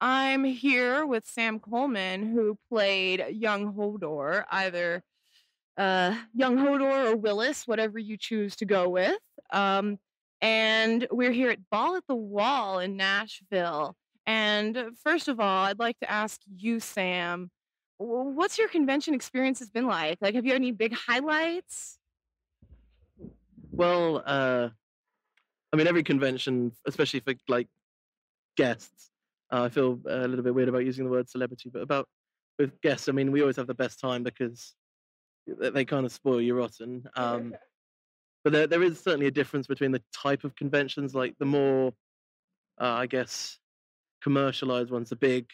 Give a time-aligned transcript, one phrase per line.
[0.00, 5.02] I'm here with Sam Coleman, who played young Hodor, either
[5.78, 9.18] uh, young Hodor or Wylis, whatever you choose to go with.
[9.52, 9.98] Um,
[10.42, 13.96] and we're here at Ball at the Wall in Nashville.
[14.26, 17.50] And first of all, I'd like to ask you, Sam,
[17.98, 20.18] what's your convention experience has been like?
[20.20, 21.98] Like, have you had any big highlights?
[23.70, 24.68] Well, uh,
[25.72, 27.68] I mean, every convention, especially for like
[28.56, 29.10] guests,
[29.52, 32.08] uh, I feel a little bit weird about using the word celebrity, but about
[32.58, 34.74] with guests, I mean, we always have the best time because
[35.46, 37.06] they, kind of spoil you rotten.
[37.16, 37.54] Um,
[38.44, 41.92] but there, there is certainly a difference between the type of conventions, like the more,
[42.80, 43.58] uh, I guess,
[44.22, 45.50] commercialized ones, the big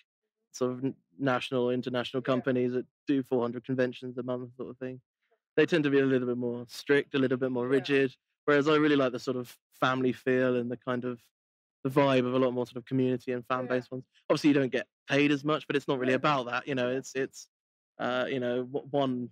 [0.53, 5.01] sort of national or international companies that do 400 conventions a month, sort of thing.
[5.57, 8.15] They tend to be a little bit more strict, a little bit more rigid.
[8.45, 11.21] Whereas I really like the sort of family feel and the kind of
[11.85, 14.05] the vibe of a lot more sort of community and fan based ones.
[14.31, 16.67] Obviously, you don't get paid as much, but it's not really about that.
[16.67, 17.49] You know, it's it's
[17.99, 19.31] uh, you know one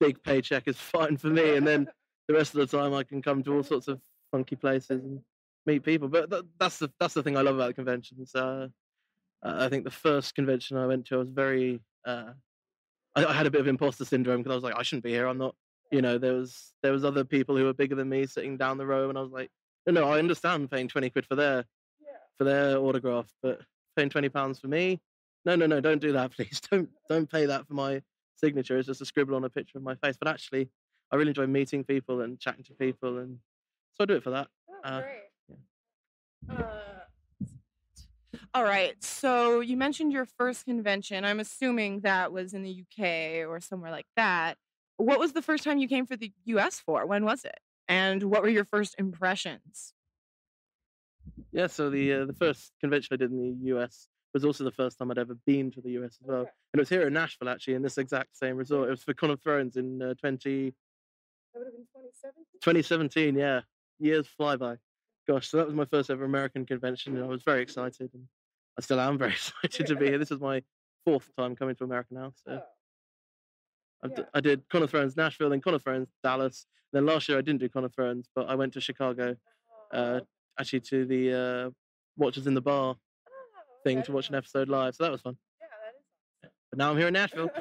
[0.00, 1.88] big paycheck is fine for me, and then
[2.28, 5.20] the rest of the time I can come to all sorts of funky places and
[5.66, 6.08] meet people.
[6.08, 8.34] But th- that's the that's the thing I love about the conventions.
[8.34, 8.68] Uh,
[9.42, 12.32] I think the first convention I went to, I was very uh,
[13.14, 15.10] I, I had a bit of imposter syndrome because I was like, I shouldn't be
[15.10, 15.26] here.
[15.26, 15.54] I'm not.
[15.90, 18.78] You know, there was there was other people who were bigger than me sitting down
[18.78, 19.50] the row, and I was like,
[19.86, 21.64] no, no, I understand paying twenty quid for their
[22.38, 23.60] for their autograph, but
[23.96, 25.00] paying twenty pounds for me,
[25.44, 26.60] no, no, no, don't do that, please.
[26.70, 28.02] Don't don't pay that for my
[28.36, 28.78] signature.
[28.78, 30.16] It's just a scribble on a picture of my face.
[30.18, 30.68] But actually,
[31.10, 33.38] I really enjoy meeting people and chatting to people, and
[33.92, 34.48] so I do it for that.
[34.68, 35.02] Oh, uh,
[36.48, 36.56] yeah.
[36.56, 36.92] uh,
[38.54, 39.02] all right.
[39.02, 41.24] So you mentioned your first convention.
[41.24, 44.58] I'm assuming that was in the UK or somewhere like that.
[44.98, 47.06] What was the first time you came for the US for?
[47.06, 47.60] When was it?
[47.88, 49.94] And what were your first impressions?
[51.52, 54.70] Yeah, so the uh, the first convention I did in the US was also the
[54.70, 57.12] first time I'd ever been to the US as well, and it was here in
[57.12, 58.88] Nashville actually, in this exact same resort.
[58.88, 60.72] It was for Con of Thrones in uh, 20,
[61.52, 62.44] That would have been 2017.
[62.62, 63.34] 2017.
[63.36, 63.60] Yeah,
[63.98, 64.76] years fly by.
[65.28, 68.24] Gosh, so that was my first ever American convention, and I was very excited, and
[68.78, 70.18] I still am very excited to be here.
[70.22, 70.62] This is my
[71.04, 72.62] fourth time coming to America now, so.
[74.04, 76.66] I've d- I did Con of Thrones Nashville, then Con of Thrones Dallas.
[76.92, 79.36] Then last year I didn't do Con of Thrones, but I went to Chicago,
[79.92, 80.20] uh,
[80.58, 81.70] actually to the uh,
[82.16, 82.96] Watchers in the Bar
[83.84, 84.94] thing to watch an episode live.
[84.94, 85.36] So that was fun.
[85.60, 86.52] Yeah, that is.
[86.70, 87.50] But now I'm here in Nashville.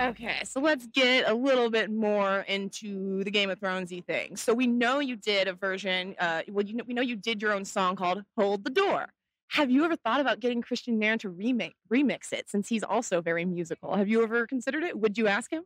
[0.00, 4.36] Okay, so let's get a little bit more into the Game of Thronesy thing.
[4.36, 6.14] So we know you did a version.
[6.18, 9.12] Uh, well, you know, we know you did your own song called "Hold the Door."
[9.48, 13.20] Have you ever thought about getting Kristian Nairn to remake remix it, since he's also
[13.20, 13.94] very musical?
[13.94, 14.98] Have you ever considered it?
[14.98, 15.64] Would you ask him?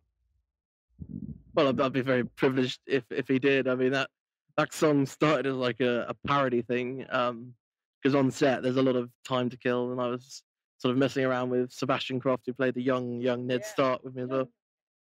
[1.55, 3.69] Well, I'd, I'd be very privileged if if he did.
[3.69, 4.11] I mean that
[4.57, 8.97] that song started as like a, a parody thing because on set there's a lot
[8.97, 10.43] of time to kill, and I was
[10.79, 14.15] sort of messing around with Sebastian Croft, who played the young young Ned Stark with
[14.15, 14.49] me as well.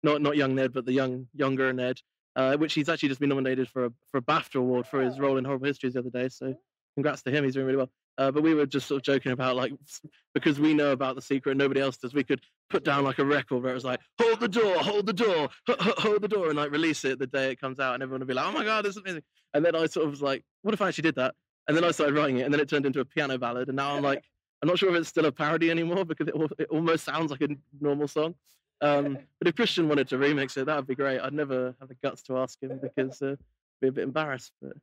[0.04, 2.00] Not not young Ned, but the young younger Ned,
[2.36, 5.20] uh, which he's actually just been nominated for a for a BAFTA award for his
[5.20, 6.30] role in Horrible Histories the other day.
[6.30, 6.56] So
[6.96, 7.92] congrats to him, he's doing really well.
[8.18, 9.74] Uh, but we were just sort of joking about like
[10.34, 13.20] because we know about the secret and nobody else does, we could put down like
[13.20, 16.48] a record where it was like hold the door, hold the door, hold the door,
[16.48, 18.52] and like release it the day it comes out, and everyone would be like, oh
[18.52, 19.24] my god, this is amazing.
[19.54, 21.36] And then I sort of was like, what if I actually did that?
[21.68, 23.76] And then I started writing it, and then it turned into a piano ballad, and
[23.76, 24.24] now I'm like,
[24.62, 27.42] I'm not sure if it's still a parody anymore because it, it almost sounds like
[27.42, 28.36] a normal song.
[28.82, 31.20] Um, but if Kristian wanted to remix it, that would be great.
[31.20, 33.38] I'd never have the guts to ask him because uh, I'd
[33.82, 34.54] be a bit embarrassed.
[34.62, 34.78] But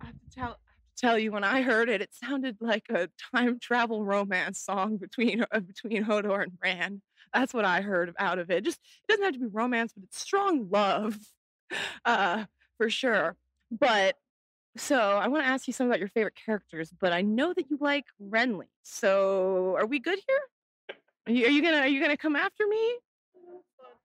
[0.00, 0.65] I have to tell I have to
[0.96, 5.44] tell you when I heard it, it sounded like a time travel romance song between
[5.52, 7.02] uh, between Hodor and Bran.
[7.34, 8.64] That's what I heard out of it.
[8.64, 11.18] Just it doesn't have to be romance, but it's strong love,
[12.04, 12.44] uh,
[12.78, 13.36] for sure.
[13.70, 14.16] But
[14.76, 17.70] So I want to ask you some about your favorite characters, but I know that
[17.70, 18.66] you like Renly.
[18.82, 20.40] So are we good here?
[21.26, 22.98] Are you, are you gonna are you gonna come after me?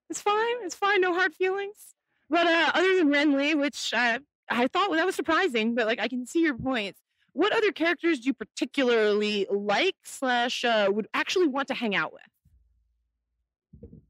[0.09, 0.55] It's fine.
[0.63, 1.01] It's fine.
[1.01, 1.95] No hard feelings.
[2.29, 4.19] But uh, other than Renly, which I
[4.51, 6.99] I thought well, that was surprising, but like I can see your points.
[7.33, 12.11] What other characters do you particularly like slash uh, would actually want to hang out
[12.11, 12.21] with?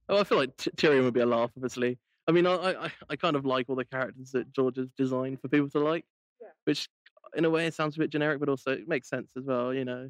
[0.09, 1.97] Oh, I feel like T- Tyrion would be a laugh, obviously.
[2.27, 2.55] I mean, I,
[2.85, 5.79] I I kind of like all the characters that George has designed for people to
[5.79, 6.05] like,
[6.41, 6.47] Yeah.
[6.65, 6.89] which
[7.35, 9.73] in a way it sounds a bit generic, but also it makes sense as well.
[9.73, 10.09] You know,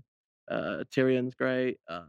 [0.49, 1.77] uh, Tyrion's great.
[1.87, 2.03] Uh,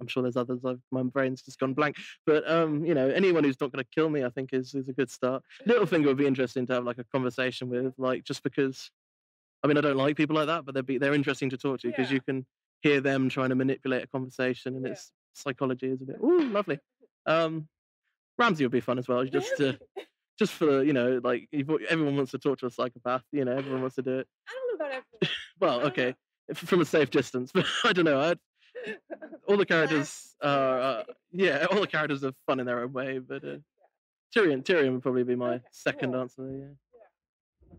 [0.00, 0.64] I'm sure there's others.
[0.64, 1.96] I've, my brain's just gone blank.
[2.26, 4.88] But um, you know, anyone who's not going to kill me, I think is is
[4.88, 5.42] a good start.
[5.66, 8.90] Littlefinger would be interesting to have like a conversation with, like just because.
[9.62, 11.80] I mean, I don't like people like that, but they're be, they're interesting to talk
[11.80, 12.14] to because Yeah.
[12.14, 12.46] you can
[12.80, 14.92] hear them trying to manipulate a conversation, and Yeah.
[14.92, 16.78] its psychology is a bit ooh lovely.
[17.26, 17.68] Um,
[18.38, 19.78] Ramsay would be fun as well, just to
[20.38, 23.22] just for you know, like everyone wants to talk to a psychopath.
[23.32, 24.28] You know, everyone wants to do it.
[24.48, 25.36] I don't know about everyone.
[25.60, 25.86] Well, know.
[25.88, 26.14] okay,
[26.54, 28.18] from a safe distance, but I don't know.
[28.18, 28.38] I'd,
[29.48, 31.02] all the characters are uh,
[31.32, 33.56] yeah, all the characters are fun in their own way, but uh,
[34.36, 36.20] Tyrion Tyrion would probably be my Okay, second cool.
[36.22, 36.50] answer.
[36.50, 37.74] Yeah.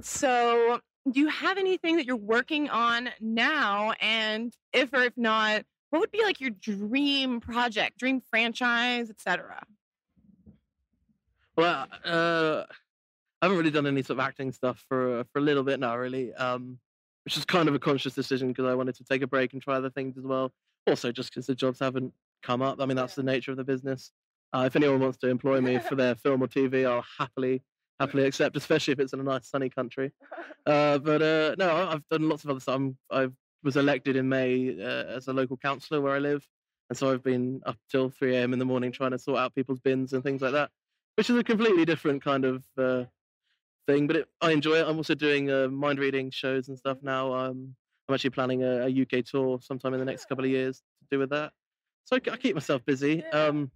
[0.00, 0.80] So,
[1.10, 3.92] do you have anything that you're working on now?
[4.00, 9.62] And if or if not, what would be like your dream project, dream franchise, etc.?
[11.56, 12.64] Well, uh,
[13.40, 15.96] I haven't really done any sort of acting stuff for for a little bit now,
[15.96, 16.32] really.
[16.34, 16.78] Um,
[17.24, 19.62] which is kind of a conscious decision because I wanted to take a break and
[19.62, 20.52] try other things as well.
[20.86, 22.80] Also, just because the jobs haven't come up.
[22.80, 24.10] I mean, that's the nature of the business.
[24.52, 27.62] Uh, if anyone wants to employ me for their film or TV, I'll happily
[28.00, 30.12] happily accept, especially if it's in a nice sunny country.
[30.64, 32.76] Uh, but uh, no, I've done lots of other stuff.
[32.76, 33.26] I'm, I
[33.64, 36.46] was elected in May uh, as a local councillor where I live,
[36.88, 38.52] and so I've been up till 3 a.m.
[38.52, 40.70] in the morning trying to sort out people's bins and things like that,
[41.16, 43.02] which is a completely different kind of uh,
[43.86, 44.06] thing.
[44.06, 44.86] But it, I enjoy it.
[44.86, 47.32] I'm also doing uh, mind reading shows and stuff now.
[47.32, 47.74] Um,
[48.08, 51.06] I'm actually planning a, a UK tour sometime in the next couple of years to
[51.10, 51.52] do with that.
[52.04, 53.24] So I keep myself busy.
[53.26, 53.70] Um,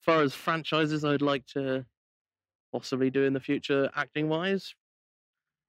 [0.00, 1.84] as far as franchises, I'd like to
[2.72, 4.74] possibly do in the future, acting wise.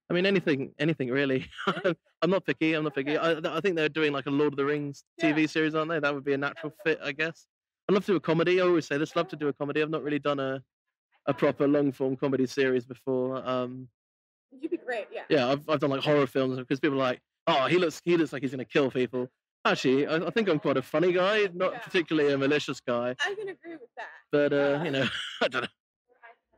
[0.10, 1.48] I mean, anything, anything really.
[2.22, 2.74] I'm not picky.
[2.74, 3.18] I'm not picky.
[3.18, 6.00] I, I think they're doing like a Lord of the Rings TV series, aren't they?
[6.00, 7.48] That would be a natural fit, I guess.
[7.88, 8.60] I'd love to do a comedy.
[8.60, 9.16] I always say this.
[9.16, 9.81] Love to do a comedy.
[9.81, 10.62] I've not really done a
[11.28, 13.48] a proper long form comedy series before.
[13.48, 13.88] Um,
[14.60, 15.24] You'd be great, yeah.
[15.30, 18.18] yeah, I've I've done like horror films because people are like, oh, he looks he
[18.18, 19.30] looks like he's gonna kill people.
[19.66, 21.80] Actually, I, I think I'm quite a funny guy, not Yeah.
[21.80, 23.16] particularly a malicious guy.
[23.20, 24.08] I can agree with that.
[24.32, 25.08] But uh, Uh, you know,
[25.42, 25.68] I don't know.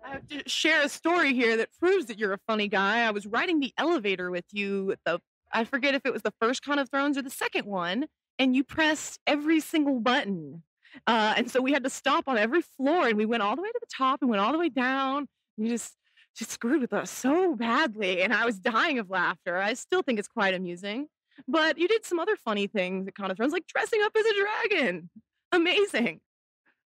[0.06, 3.01] I have to share a story here that proves that you're a funny guy.
[3.06, 5.19] I was riding the elevator with you at the
[5.51, 8.06] I forget if it was the first Con of Thrones or the second one,
[8.38, 10.61] and you pressed every single button.
[11.07, 13.61] Uh, and so we had to stop on every floor and we went all the
[13.61, 15.27] way to the top and went all the way down.
[15.57, 15.93] You just
[16.35, 18.21] just screwed with us so badly.
[18.21, 19.57] And I was dying of laughter.
[19.57, 21.07] I still think it's quite amusing.
[21.47, 24.25] But you did some other funny things at Con of Thrones, like dressing up as
[24.25, 24.33] a
[24.69, 25.09] dragon.
[25.51, 26.21] Amazing.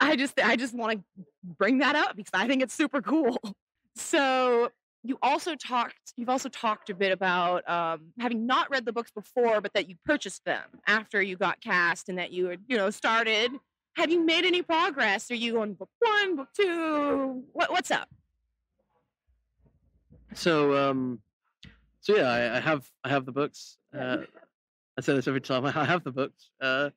[0.00, 3.38] I just I just want to bring that up because I think it's super cool.
[3.98, 4.70] So
[5.02, 9.10] you also talked you've also talked a bit about um, having not read the books
[9.10, 12.76] before, but that you purchased them after you got cast and that you had you
[12.76, 13.52] know started.
[13.96, 15.30] Have you made any progress?
[15.30, 17.42] Are you on book one, book two?
[17.52, 18.08] What what's up?
[20.34, 21.20] So um,
[22.00, 23.78] so yeah, I, I have I have the books.
[23.98, 24.18] Uh,
[24.98, 25.64] I say this every time.
[25.64, 26.50] I have the books.
[26.60, 26.90] Uh,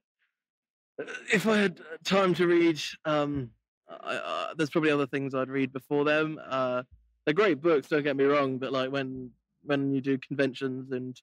[1.31, 3.51] if I had time to read, um,
[3.89, 6.37] I, uh, there's probably other things I'd read before them.
[6.45, 6.83] Uh,
[7.23, 7.87] they're great books.
[7.87, 9.31] Don't get me wrong, but like when
[9.63, 11.15] when you do conventions and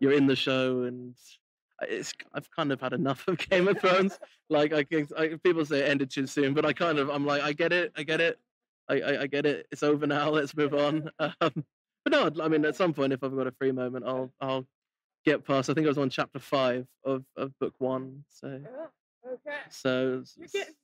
[0.00, 1.14] you're in the show and
[1.82, 4.18] it's I've kind of had enough of Game of Thrones.
[4.48, 4.84] like I,
[5.16, 7.72] I people say it ended too soon, but I kind of I'm like I get
[7.72, 8.38] it, I get it,
[8.88, 9.66] I I, I get it.
[9.72, 10.30] It's over now.
[10.38, 11.10] Let's move on.
[11.40, 11.64] Um,
[12.04, 14.66] but no, I mean at some point if I've got a free moment, I'll I'll
[15.24, 15.70] get past.
[15.70, 18.24] I think I was on chapter five of of book one.
[18.28, 18.48] So
[19.26, 19.56] okay.
[19.70, 20.74] so, getting-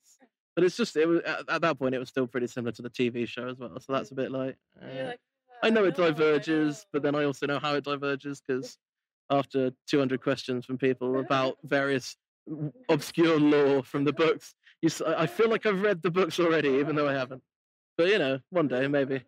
[0.57, 2.83] but it's just it was at, at that point it was still pretty similar to
[2.83, 3.79] the TV show as well.
[3.81, 4.57] So that's a bit like.
[4.83, 5.13] eh.
[5.63, 8.79] I know it diverges, but then I also know how it diverges because
[9.31, 12.17] after 200 questions from people about various
[12.89, 16.97] obscure lore from the books, you, I feel like I've read the books already, even
[16.97, 17.43] though I haven't.
[17.97, 19.23] But you know, one day maybe.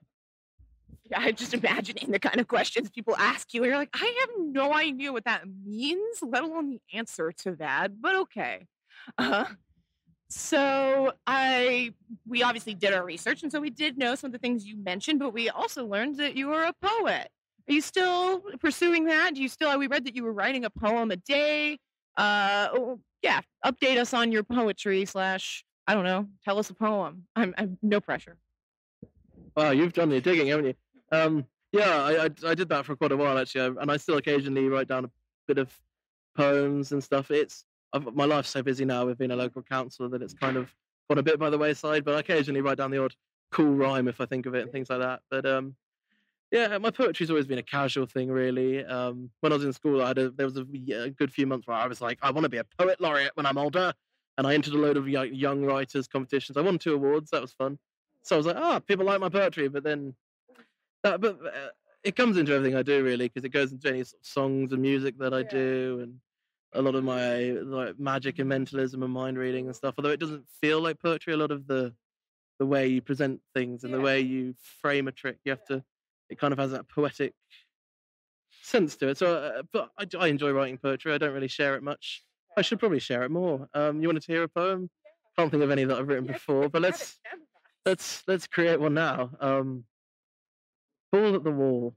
[1.11, 3.63] Yeah, I'm just imagining the kind of questions people ask you.
[3.63, 7.57] And you're like, I have no idea what that means, let alone the answer to
[7.57, 8.01] that.
[8.01, 8.67] But okay.
[9.19, 9.45] Uh,
[10.31, 11.93] so I
[12.27, 14.77] we obviously did our research, and so we did know some of the things you
[14.79, 17.29] mentioned, but we also learned that you are a poet.
[17.69, 19.35] Are you still pursuing that?
[19.35, 19.79] Do you still?
[19.79, 21.79] We read that you were writing a poem a day.
[22.17, 23.41] Uh, oh, yeah.
[23.65, 25.65] Update us on your poetry slash.
[25.87, 26.29] I don't know.
[26.45, 27.25] Tell us a poem.
[27.37, 28.37] I'm, I'm no pressure.
[29.57, 30.75] Wow, you've done your digging, haven't you?
[31.11, 34.19] Um, Yeah, I, I I did that for quite a while actually, and I still
[34.19, 35.11] occasionally write down a
[35.49, 35.73] bit of
[36.37, 37.31] poems and stuff.
[37.31, 37.65] It's
[37.95, 40.75] I've, my life's so busy now with being a local councillor that it's kind of
[41.09, 42.05] gone a bit by the wayside.
[42.05, 43.15] But I occasionally write down the odd
[43.51, 45.21] cool rhyme if I think of it and things like that.
[45.31, 45.75] But um,
[46.53, 48.85] yeah, my poetry's always been a casual thing, really.
[48.85, 51.47] Um, when I was in school, I had a, there was a, a good few
[51.47, 53.95] months where I was like, I want to be a poet laureate when I'm older,
[54.39, 56.57] and I entered a load of yo- young writers competitions.
[56.59, 57.31] I won two awards.
[57.31, 57.79] That was fun.
[58.23, 60.15] So I was like, ah, people like my poetry, but then
[61.03, 61.71] that, but uh,
[62.05, 64.73] it comes into everything I do really because it goes into any sort of songs
[64.73, 65.49] and music that I Yeah.
[65.51, 66.21] do, and
[66.75, 69.95] a lot of my like magic and mentalism and mind reading and stuff.
[69.99, 71.95] Although it doesn't feel like poetry, a lot of the
[72.59, 75.85] the way you present things and the way you frame a trick, you have to.
[76.33, 77.35] It kind of has that poetic
[78.63, 79.19] sense to it.
[79.19, 81.13] So, uh, but I enjoy writing poetry.
[81.13, 82.25] I don't really share it much.
[82.57, 83.69] I should probably share it more.
[83.75, 84.91] Um, you wanted to hear a poem?
[85.39, 87.19] Can't think of any that I've written before, but let's
[87.87, 89.31] let's let's create one now.
[89.41, 89.85] Um,
[91.11, 91.95] Ball at the Wall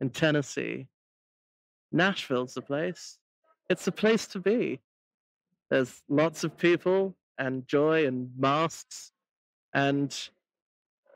[0.00, 0.88] in Tennessee.
[1.92, 3.18] Nashville's the place.
[3.68, 4.80] It's the place to be.
[5.70, 9.12] There's lots of people and joy and masks
[9.72, 10.12] and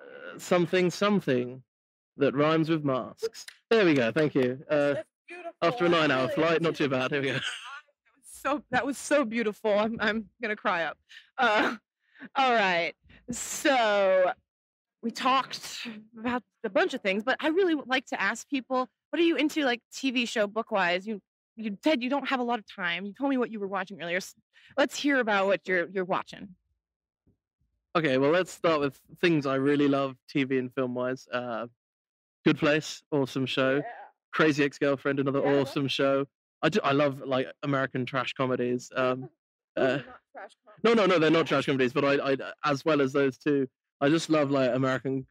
[0.01, 1.64] uh, something something
[2.17, 3.47] that rhymes with masks.
[3.71, 4.13] There we go.
[4.13, 4.59] Thank you.
[4.71, 4.95] Uh,
[5.63, 7.11] after a nine-hour flight, not too bad.
[7.11, 7.39] Here we go.
[8.25, 9.77] so that was so beautiful.
[9.77, 10.99] I'm I'm gonna cry up.
[11.39, 11.77] Uh,
[12.37, 12.93] all right.
[13.31, 14.33] So
[15.03, 15.87] we talked
[16.19, 19.25] about a bunch of things, but I really would like to ask people, what are
[19.25, 21.07] you into, like TV show book wise?
[21.07, 21.21] You
[21.57, 23.07] you said you don't have a lot of time.
[23.07, 24.21] You told me what you were watching earlier.
[24.77, 26.49] Let's hear about what you're you're watching.
[27.97, 31.29] Okay, well, let's start with things I really love, TV and film-wise.
[31.33, 31.69] Uh,
[32.45, 33.83] Good Place, awesome show.
[34.33, 36.27] Crazy Ex-Girlfriend, another Yeah, awesome show.
[36.63, 38.91] I do, I love like American trash comedies.
[38.95, 39.31] Um,
[39.77, 39.99] uh,
[40.83, 43.67] no, no, no, they're not trash comedies, but I, I, as well as those two,
[44.01, 45.27] I just love like American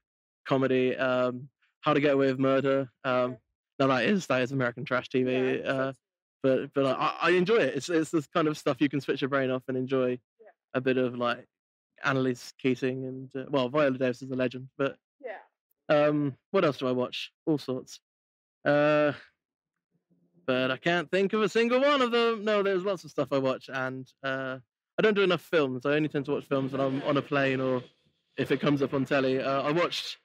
[0.47, 0.95] comedy.
[0.95, 1.49] Um,
[1.81, 2.89] How to Get Away with Murder.
[3.03, 3.37] Um,
[3.79, 5.65] no, that is that is American trash TV.
[5.67, 5.93] Uh,
[6.41, 7.75] but but I, I enjoy it.
[7.75, 10.17] It's it's this kind of stuff you can switch your brain off and enjoy
[10.73, 11.45] a bit of like
[12.03, 14.69] Annalise Keating and uh, well, Viola Davis is a legend.
[14.77, 14.95] But Yeah.
[15.89, 17.31] Um, what else do I watch?
[17.45, 17.99] All sorts.
[18.65, 19.13] Uh,
[20.45, 22.43] but I can't think of a single one of them.
[22.43, 24.57] No, there's lots of stuff I watch, and uh,
[24.97, 25.85] I don't do enough films.
[25.85, 27.81] I only tend to watch films when I'm on a plane or
[28.37, 29.39] if it comes up on telly.
[29.39, 30.17] Uh, I watched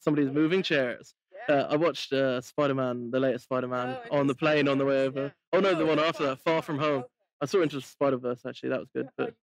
[0.00, 1.14] somebody's moving chairs.
[1.48, 5.04] Uh, I watched uh, Spider-Man, the latest Spider-Man, Oh, on the plane on the way
[5.06, 5.32] over.
[5.52, 7.02] Oh no, the one after that, Far From Home.
[7.04, 8.68] Oh, I saw Into the Spider-Verse actually.
[8.70, 9.34] That was good, but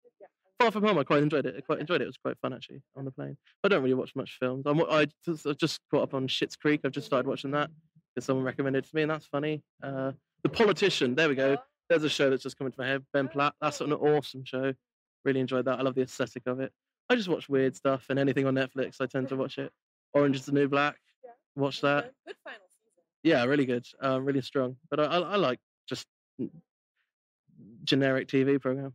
[0.59, 1.55] Far From Home, I quite enjoyed it.
[1.57, 2.05] I quite enjoyed it.
[2.05, 3.37] It was quite fun actually on the plane.
[3.63, 4.65] I don't really watch much films.
[4.67, 6.81] I'm, I just, I've just caught up on Schitt's Creek.
[6.85, 7.71] I've just started watching that
[8.15, 9.63] because someone recommended it to me, and that's funny.
[9.83, 10.13] Uh,
[10.43, 11.15] the Politician.
[11.15, 11.57] There we go.
[11.89, 13.05] There's a show that's just coming to my head.
[13.13, 13.55] Ben Platt.
[13.61, 14.73] That's an awesome show.
[15.25, 15.79] Really enjoyed that.
[15.79, 16.73] I love the aesthetic of it.
[17.09, 19.01] I just watch weird stuff and anything on Netflix.
[19.01, 19.73] I tend to watch it.
[20.13, 20.97] Orange is the New Black.
[21.55, 22.13] Watch that.
[22.27, 23.03] Good final season.
[23.23, 23.87] Yeah, really good.
[24.01, 24.77] Um, really strong.
[24.91, 26.07] But I, I, I like just
[26.41, 26.51] mm,
[27.85, 28.95] generic TV programs.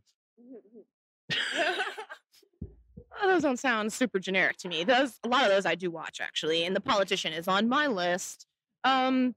[3.24, 4.84] Oh, those don't sound super generic to me.
[4.84, 7.86] Those a lot of those I do watch actually, and the politician is on my
[7.86, 8.46] list.
[8.84, 9.34] Um,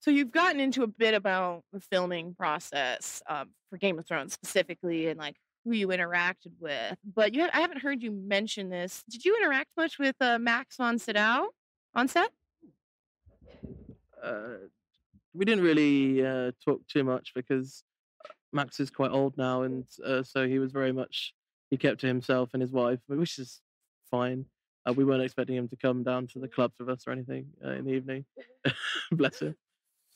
[0.00, 4.32] so you've gotten into a bit about the filming process um, for Game of Thrones
[4.32, 6.96] specifically, and like who you interacted with.
[7.14, 9.02] But you, ha- I haven't heard you mention this.
[9.08, 11.48] Did you interact much with uh, Max von Sydow
[11.94, 12.30] on set?
[14.24, 14.56] uh,
[15.34, 17.84] we didn't really uh, talk too much because
[18.24, 21.34] uh, Max is quite old now, and uh, so he was very much
[21.74, 23.60] he kept to himself and his wife, which is
[24.08, 24.44] fine.
[24.88, 27.46] Uh, we weren't expecting him to come down to the clubs with us or anything
[27.64, 28.24] uh, in the evening.
[29.12, 29.56] Bless him.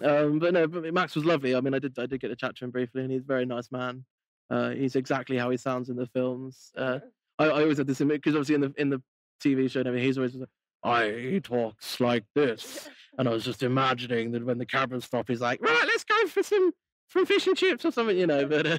[0.05, 1.57] Um, but no, but Max was lovely.
[1.57, 3.27] I mean, I did I did get to chat to him briefly, and he's a
[3.27, 4.05] very nice man.
[4.49, 6.71] Uh, he's exactly how he sounds in the films.
[6.77, 7.00] Uh,
[7.41, 9.03] I, I always had this image because obviously in the in the
[9.43, 10.49] TV show, and everything, he's always like,
[10.85, 12.88] I he talks like this.
[13.19, 16.29] And I was just imagining that when the cameras stop, he's like, right, let's go
[16.29, 16.71] for some
[17.09, 18.47] some fish and chips or something, you know.
[18.47, 18.79] But uh,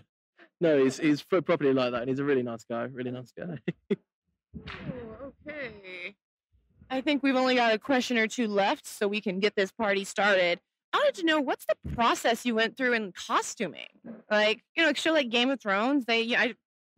[0.60, 3.32] no, he's he's pro- properly like that, and he's a really nice guy, really nice
[3.38, 3.58] guy.
[4.68, 6.16] Oh, okay.
[6.90, 9.72] I think we've only got a question or two left, so we can get this
[9.72, 10.60] party started.
[10.92, 13.86] I wanted to know what's the process you went through in costuming?
[14.32, 16.54] Like, you know, a show like Game of Thrones, they, yeah, I,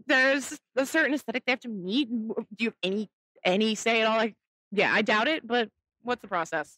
[0.07, 2.07] there's a certain aesthetic they have to meet.
[2.09, 3.09] Do you have any
[3.43, 4.15] any say at all?
[4.15, 4.35] Like,
[4.71, 5.69] yeah, I doubt it, but
[6.03, 6.77] what's the process?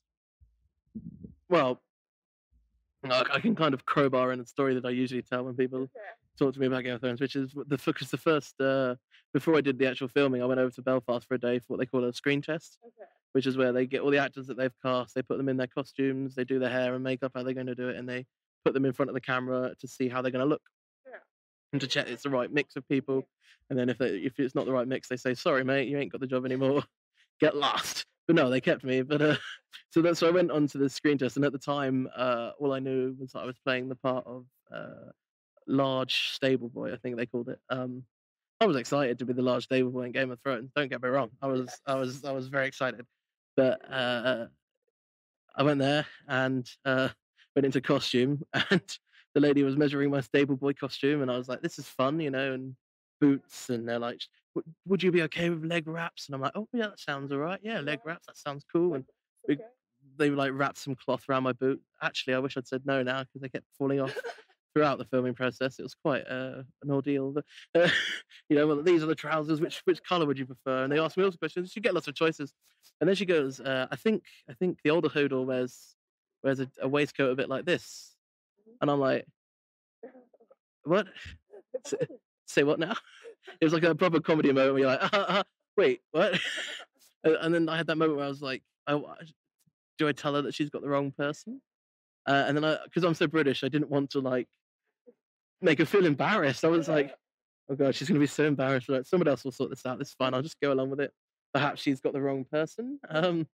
[1.54, 1.82] well,
[3.04, 5.88] I I can kind of crowbar in a story that I usually tell when people
[6.38, 8.96] talk to me about Game of Thrones, which is the because the first uh,
[9.34, 11.66] before I did the actual filming, I went over to Belfast for a day for
[11.68, 12.78] what they call a screen test,
[13.34, 15.58] which is where they get all the actors that they've cast, they put them in
[15.58, 18.08] their costumes, they do their hair and makeup, how they're going to do it, and
[18.08, 18.26] they
[18.64, 20.62] put them in front of the camera to see how they're going to look.
[21.06, 21.18] Yeah.
[21.72, 23.28] And to check it's the right mix of people,
[23.70, 25.98] and then if they, if it's not the right mix, they say, "Sorry, mate, you
[25.98, 26.84] ain't got the job anymore.
[27.40, 29.02] Get lost." but no, they kept me.
[29.02, 29.36] But uh,
[29.92, 32.52] so that's so I went on to the screen test, and at the time, uh,
[32.60, 35.12] all I knew was that I was playing the part of uh,
[35.68, 36.94] large stable boy.
[36.94, 37.60] I think they called it.
[37.70, 38.04] Um,
[38.60, 40.72] I was excited to be the large stable boy in Game of Thrones.
[40.76, 41.32] Don't get me wrong.
[41.42, 43.06] I was, I was, I was very excited.
[43.56, 44.48] But uh,
[45.56, 47.10] I went there and uh,
[47.56, 48.98] went into costume, and
[49.34, 52.20] the lady was measuring my stable boy costume, and I was like, "This is fun,"
[52.20, 52.76] you know, and
[53.22, 54.22] boots, and they're like,
[54.86, 57.40] "Would you be okay with leg wraps?" And I'm like, "Oh yeah, that sounds all
[57.40, 57.60] right.
[57.62, 59.06] Yeah, leg wraps, that sounds cool." And
[59.48, 59.58] we,
[60.18, 61.82] they like wrapped some cloth around my boot.
[62.02, 64.16] Actually, I wish I'd said no now because they kept falling off
[64.74, 65.80] throughout the filming process.
[65.80, 67.32] It was quite uh, an ordeal.
[67.32, 67.90] But, uh,
[68.50, 69.62] you know, well, these are the trousers.
[69.62, 70.84] Which which color would you prefer?
[70.84, 71.76] And they asked me lots of questions.
[71.76, 72.54] You get lots of choices.
[73.00, 75.96] And then she goes, uh, I think I think the older Hodor wears
[76.44, 78.16] wears a, a waistcoat a bit like this.
[78.82, 79.26] And I'm like,
[80.84, 81.08] what?
[81.86, 81.98] Say,
[82.46, 82.96] say what now?
[83.60, 85.44] It was like a proper comedy moment where you're like, uh, uh,
[85.76, 86.40] wait, what?
[87.26, 90.56] and then I had that moment where I was like, do I tell her that
[90.56, 91.62] she's got the wrong person?
[92.26, 94.48] Uh, and then I, because I'm so British, I didn't want to like
[95.64, 96.64] make her feel embarrassed.
[96.66, 97.16] I was like,
[97.70, 98.90] oh god, she's gonna be so embarrassed.
[98.90, 100.02] Like, someone else will sort this out.
[100.02, 100.34] It's fine.
[100.34, 101.12] I'll just go along with it.
[101.54, 103.00] Perhaps she's got the wrong person.
[103.10, 103.48] Um,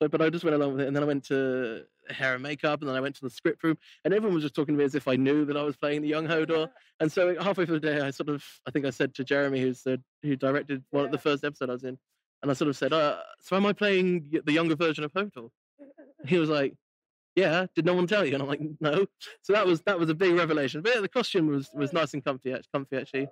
[0.00, 2.42] so, but I just went along with it, and then I went to hair and
[2.42, 4.78] makeup, and then I went to the script room, and everyone was just talking to
[4.78, 6.68] me as if I knew that I was playing the young Hodor.
[7.00, 9.60] And so halfway through the day, I sort of, I think I said to Jeremy,
[9.60, 11.98] who's the, who directed one of the first episode I was in,
[12.42, 15.50] and I sort of said, uh, "So am I playing the younger version of Hodor?"
[16.26, 16.74] He was like,
[17.34, 18.34] yeah, did no one tell you?
[18.34, 19.06] And I'm like, no.
[19.42, 20.82] So that was that was a big revelation.
[20.82, 23.28] But yeah, the costume was was nice and comfy, comfy actually.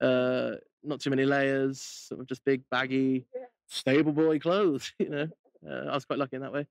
[0.00, 0.52] Uh,
[0.82, 3.26] not too many layers, sort of just big baggy,
[3.68, 4.92] stable boy clothes.
[4.98, 5.28] You know,
[5.68, 6.66] uh, I was quite lucky in that way.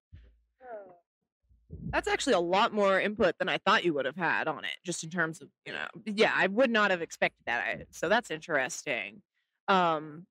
[1.89, 4.77] That's actually a lot more input than I thought you would have had on it,
[4.85, 5.85] just in terms of you know.
[6.05, 7.87] Yeah, I would not have expected that.
[7.91, 9.21] So that's interesting.
[9.67, 10.25] Um,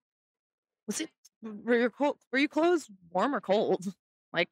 [0.87, 1.11] was it
[1.43, 1.93] were your
[2.33, 3.87] were you clothes warm or cold?
[4.35, 4.49] Like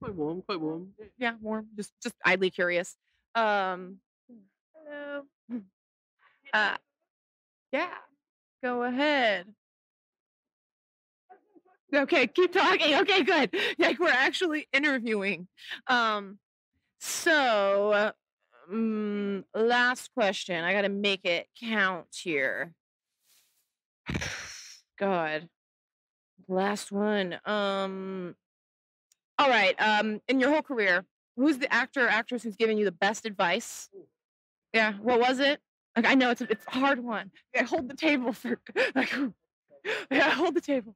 [0.00, 0.94] Quite warm, quite warm.
[1.18, 1.66] Yeah, warm.
[1.76, 2.96] Just just idly curious.
[3.34, 3.98] Um
[4.74, 5.22] hello.
[6.54, 6.76] Uh
[7.70, 7.94] yeah.
[8.62, 9.46] Go ahead.
[11.94, 12.94] Okay, keep talking.
[12.96, 13.54] Okay, good.
[13.78, 15.48] Like we're actually interviewing.
[15.86, 16.38] Um
[17.00, 18.12] so
[18.70, 20.64] um, last question.
[20.64, 22.72] I got to make it count here.
[24.98, 25.48] God.
[26.48, 27.38] Last one.
[27.44, 28.34] Um
[29.40, 29.74] all right.
[29.80, 31.04] Um, in your whole career,
[31.36, 33.88] who's the actor or actress who's given you the best advice?
[34.74, 34.92] Yeah.
[35.00, 35.60] What was it?
[35.96, 37.30] Like, I know it's a, it's a hard one.
[37.54, 38.60] Yeah, hold the table for.
[38.94, 39.12] Like,
[40.10, 40.94] yeah, hold the table.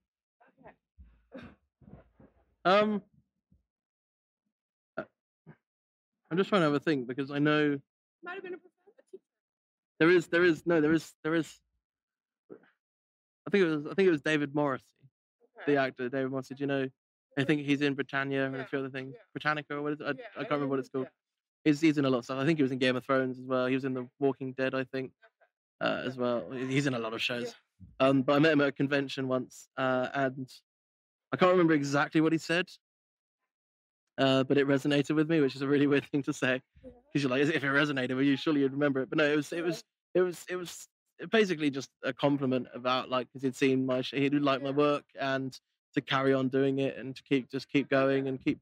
[2.66, 3.00] Um,
[6.30, 7.78] I'm just trying to have a think because I know
[8.22, 9.22] Might have been a professor.
[9.98, 11.50] there is there is no there is there is.
[12.50, 14.85] I think it was I think it was David Morrissey,
[15.66, 16.54] the actor David Morrissey.
[16.54, 16.88] Do you know
[17.38, 19.14] I think he's in Britannia and a few other things.
[19.33, 20.07] Britannica or what is it?
[20.07, 21.09] I, I can't remember what it's called.
[21.64, 22.38] He's, he's in a lot of stuff.
[22.38, 23.66] I think he was in Game of Thrones as well.
[23.66, 25.12] He was in The Walking Dead, I think,
[25.81, 26.51] uh, as well.
[26.51, 27.55] He's in a lot of shows.
[28.01, 30.49] Um, but I met him at a convention once, uh, and
[31.33, 32.66] I can't remember exactly what he said,
[34.18, 36.61] uh, but it resonated with me, which is a really weird thing to say.
[36.83, 39.11] Because you're like, if it resonated with you, surely you'd remember it.
[39.11, 39.83] But no, it was, it was,
[40.14, 40.88] it was, it was
[41.31, 45.05] basically just a compliment about like because he'd seen my, he would like my work
[45.20, 45.59] and
[45.94, 48.59] to carry on doing it and to keep just keep going and keep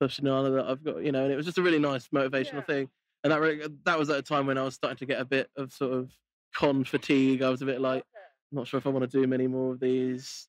[0.00, 2.54] pushing on that I've got you know and it was just a really nice motivational
[2.54, 2.60] yeah.
[2.62, 2.88] thing.
[3.22, 5.24] And that really, that was at a time when I was starting to get a
[5.24, 6.12] bit of sort of
[6.54, 7.40] con fatigue.
[7.40, 8.04] I was a bit like
[8.52, 10.48] I'm not sure if I want to do many more of these.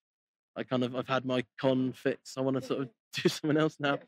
[0.57, 3.21] I kind of I've had my con fix I want to sort of mm-hmm.
[3.23, 3.99] do something else now.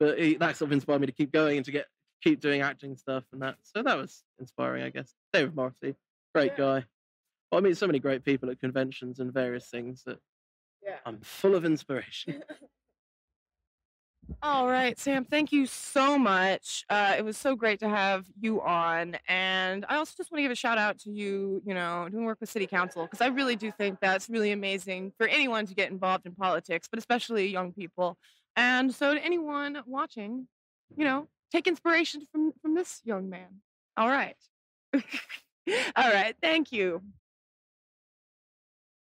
[0.00, 1.86] But he, that sort of inspired me to keep going and to get
[2.22, 3.56] keep doing acting stuff and that.
[3.62, 4.98] So that was inspiring I mm-hmm.
[4.98, 5.14] guess.
[5.32, 5.94] David Morrissey
[6.34, 6.84] great guy.
[7.50, 10.18] Well, I meet so many great people at conventions and various things that
[10.88, 10.96] yeah.
[11.04, 12.42] I'm full of inspiration.
[14.42, 16.84] All right, Sam, thank you so much.
[16.90, 19.16] Uh, it was so great to have you on.
[19.26, 22.24] And I also just want to give a shout out to you, you know, doing
[22.24, 25.74] work with City Council, because I really do think that's really amazing for anyone to
[25.74, 28.18] get involved in politics, but especially young people.
[28.54, 30.46] And so to anyone watching,
[30.94, 33.62] you know, take inspiration from, from this young man.
[33.96, 34.36] All right.
[34.94, 35.00] All
[35.96, 36.34] right.
[36.42, 37.02] Thank you.